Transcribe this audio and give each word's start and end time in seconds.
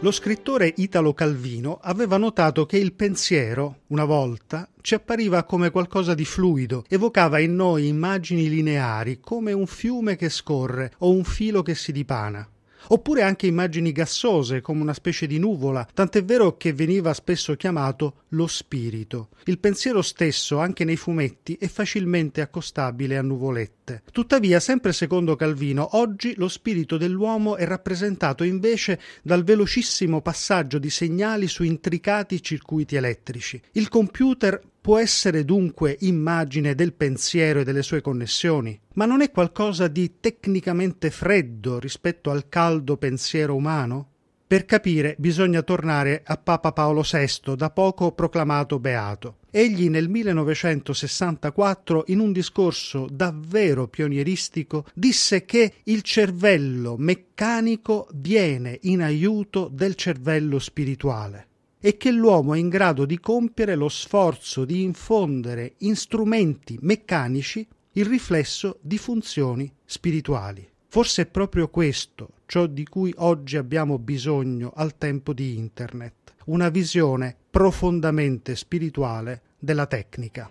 Lo 0.00 0.10
scrittore 0.10 0.74
Italo 0.76 1.14
Calvino 1.14 1.78
aveva 1.80 2.18
notato 2.18 2.66
che 2.66 2.76
il 2.76 2.92
pensiero, 2.92 3.80
una 3.88 4.04
volta, 4.04 4.68
ci 4.82 4.94
appariva 4.94 5.44
come 5.44 5.70
qualcosa 5.70 6.12
di 6.12 6.26
fluido, 6.26 6.84
evocava 6.86 7.38
in 7.38 7.54
noi 7.54 7.88
immagini 7.88 8.50
lineari, 8.50 9.20
come 9.20 9.52
un 9.52 9.66
fiume 9.66 10.16
che 10.16 10.28
scorre 10.28 10.92
o 10.98 11.10
un 11.10 11.24
filo 11.24 11.62
che 11.62 11.74
si 11.74 11.92
dipana 11.92 12.46
oppure 12.88 13.22
anche 13.22 13.46
immagini 13.46 13.92
gassose 13.92 14.60
come 14.60 14.82
una 14.82 14.94
specie 14.94 15.26
di 15.26 15.38
nuvola, 15.38 15.86
tant'è 15.92 16.24
vero 16.24 16.56
che 16.56 16.72
veniva 16.72 17.14
spesso 17.14 17.54
chiamato 17.56 18.22
lo 18.30 18.46
spirito. 18.46 19.28
Il 19.44 19.58
pensiero 19.58 20.02
stesso, 20.02 20.58
anche 20.58 20.84
nei 20.84 20.96
fumetti, 20.96 21.56
è 21.58 21.68
facilmente 21.68 22.40
accostabile 22.40 23.16
a 23.16 23.22
nuvolette. 23.22 24.02
Tuttavia, 24.10 24.60
sempre 24.60 24.92
secondo 24.92 25.36
Calvino, 25.36 25.96
oggi 25.96 26.34
lo 26.36 26.48
spirito 26.48 26.96
dell'uomo 26.96 27.56
è 27.56 27.64
rappresentato 27.64 28.44
invece 28.44 29.00
dal 29.22 29.44
velocissimo 29.44 30.20
passaggio 30.20 30.78
di 30.78 30.90
segnali 30.90 31.46
su 31.46 31.62
intricati 31.62 32.42
circuiti 32.42 32.96
elettrici. 32.96 33.60
Il 33.72 33.88
computer 33.88 34.60
può 34.86 34.98
essere 34.98 35.44
dunque 35.44 35.96
immagine 36.02 36.76
del 36.76 36.92
pensiero 36.92 37.58
e 37.58 37.64
delle 37.64 37.82
sue 37.82 38.00
connessioni, 38.00 38.78
ma 38.94 39.04
non 39.04 39.20
è 39.20 39.32
qualcosa 39.32 39.88
di 39.88 40.20
tecnicamente 40.20 41.10
freddo 41.10 41.80
rispetto 41.80 42.30
al 42.30 42.48
caldo 42.48 42.96
pensiero 42.96 43.56
umano? 43.56 44.10
Per 44.46 44.64
capire 44.64 45.16
bisogna 45.18 45.62
tornare 45.62 46.22
a 46.24 46.36
Papa 46.36 46.70
Paolo 46.70 47.02
VI, 47.02 47.56
da 47.56 47.70
poco 47.70 48.12
proclamato 48.12 48.78
beato. 48.78 49.38
Egli 49.50 49.88
nel 49.88 50.08
1964, 50.08 52.04
in 52.06 52.20
un 52.20 52.30
discorso 52.30 53.08
davvero 53.10 53.88
pionieristico, 53.88 54.86
disse 54.94 55.44
che 55.44 55.78
il 55.82 56.02
cervello 56.02 56.94
meccanico 56.96 58.06
viene 58.14 58.78
in 58.82 59.02
aiuto 59.02 59.68
del 59.68 59.96
cervello 59.96 60.60
spirituale 60.60 61.48
e 61.86 61.96
che 61.96 62.10
l'uomo 62.10 62.54
è 62.54 62.58
in 62.58 62.68
grado 62.68 63.06
di 63.06 63.20
compiere 63.20 63.76
lo 63.76 63.88
sforzo 63.88 64.64
di 64.64 64.82
infondere 64.82 65.74
in 65.78 65.94
strumenti 65.94 66.76
meccanici 66.80 67.64
il 67.92 68.06
riflesso 68.06 68.78
di 68.80 68.98
funzioni 68.98 69.72
spirituali. 69.84 70.68
Forse 70.88 71.22
è 71.22 71.26
proprio 71.26 71.68
questo 71.68 72.30
ciò 72.46 72.66
di 72.66 72.84
cui 72.88 73.14
oggi 73.18 73.56
abbiamo 73.56 74.00
bisogno 74.00 74.72
al 74.74 74.98
tempo 74.98 75.32
di 75.32 75.56
Internet, 75.56 76.34
una 76.46 76.70
visione 76.70 77.36
profondamente 77.48 78.56
spirituale 78.56 79.42
della 79.56 79.86
tecnica. 79.86 80.50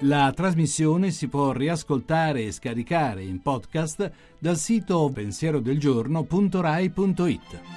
La 0.00 0.32
trasmissione 0.34 1.10
si 1.10 1.28
può 1.28 1.52
riascoltare 1.52 2.44
e 2.44 2.52
scaricare 2.52 3.22
in 3.22 3.42
podcast 3.42 4.10
dal 4.38 4.56
sito 4.56 5.10
pensierodelgiorno.rai.it. 5.12 7.75